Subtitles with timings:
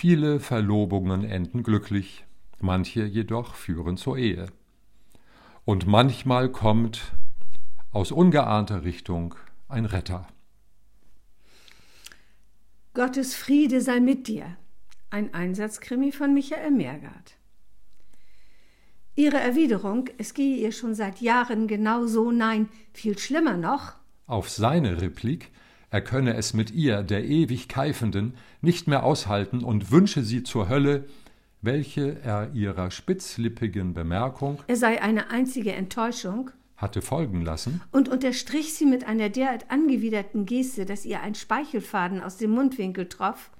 [0.00, 2.24] Viele Verlobungen enden glücklich,
[2.60, 4.46] manche jedoch führen zur Ehe.
[5.64, 7.14] Und manchmal kommt
[7.90, 9.34] aus ungeahnter Richtung
[9.66, 10.28] ein Retter.
[12.94, 14.56] Gottes Friede sei mit dir.
[15.10, 17.36] Ein Einsatzkrimi von Michael Meergard.
[19.16, 23.94] Ihre Erwiderung, es gehe ihr schon seit Jahren genau so, nein, viel schlimmer noch.
[24.28, 25.50] Auf seine Replik,
[25.90, 30.68] er könne es mit ihr, der ewig Keifenden, nicht mehr aushalten und wünsche sie zur
[30.68, 31.06] Hölle,
[31.62, 37.80] welche er ihrer spitzlippigen Bemerkung, er sei eine einzige Enttäuschung, hatte folgen lassen.
[37.90, 43.08] und unterstrich sie mit einer derart angewiderten Geste, dass ihr ein Speichelfaden aus dem Mundwinkel
[43.08, 43.50] troff,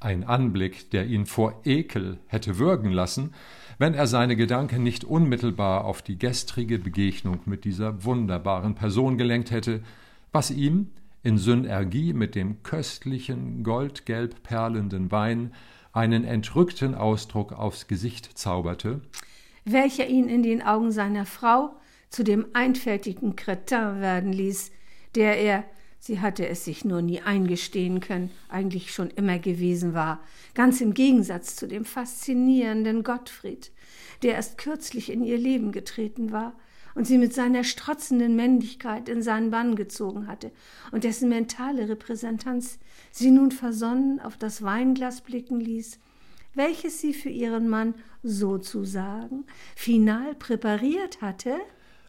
[0.00, 3.34] ein Anblick, der ihn vor Ekel hätte würgen lassen,
[3.78, 9.50] wenn er seine Gedanken nicht unmittelbar auf die gestrige Begegnung mit dieser wunderbaren Person gelenkt
[9.50, 9.82] hätte,
[10.30, 10.90] was ihm
[11.22, 15.52] in Synergie mit dem köstlichen, goldgelb perlenden Wein
[15.92, 19.00] einen entrückten Ausdruck aufs Gesicht zauberte,
[19.64, 21.76] welcher ihn in den Augen seiner Frau
[22.08, 24.70] zu dem einfältigen Cretin werden ließ,
[25.14, 25.64] der er,
[25.98, 30.20] sie hatte es sich nur nie eingestehen können, eigentlich schon immer gewesen war,
[30.54, 33.72] ganz im Gegensatz zu dem faszinierenden Gottfried,
[34.22, 36.54] der erst kürzlich in ihr Leben getreten war
[36.98, 40.50] und sie mit seiner strotzenden Männlichkeit in seinen Bann gezogen hatte
[40.90, 42.80] und dessen mentale Repräsentanz
[43.12, 46.00] sie nun versonnen auf das Weinglas blicken ließ,
[46.54, 49.44] welches sie für ihren Mann sozusagen
[49.76, 51.54] final präpariert hatte,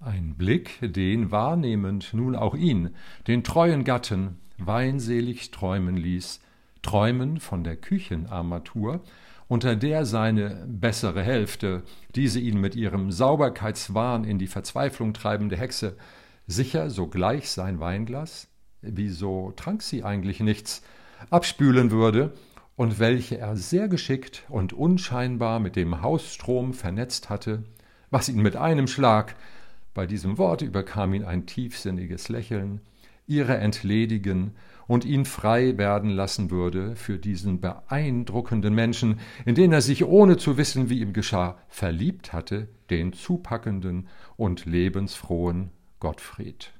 [0.00, 2.90] ein Blick, den wahrnehmend nun auch ihn,
[3.28, 6.40] den treuen Gatten, weinselig träumen ließ,
[6.82, 9.04] träumen von der Küchenarmatur,
[9.52, 11.82] unter der seine bessere Hälfte,
[12.14, 15.94] diese ihn mit ihrem Sauberkeitswahn in die Verzweiflung treibende Hexe,
[16.46, 18.48] sicher sogleich sein Weinglas,
[18.80, 20.80] wieso trank sie eigentlich nichts,
[21.28, 22.32] abspülen würde
[22.76, 27.62] und welche er sehr geschickt und unscheinbar mit dem Hausstrom vernetzt hatte,
[28.08, 29.36] was ihn mit einem Schlag
[29.92, 32.80] bei diesem Wort überkam ihn ein tiefsinniges Lächeln,
[33.26, 34.52] ihre entledigen
[34.86, 40.36] und ihn frei werden lassen würde für diesen beeindruckenden Menschen, in den er sich, ohne
[40.36, 46.72] zu wissen, wie ihm geschah, verliebt hatte, den zupackenden und lebensfrohen Gottfried.